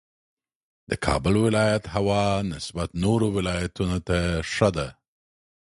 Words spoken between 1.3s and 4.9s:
ولایت هوا نسبت نورو ولایتونو ته ښه ده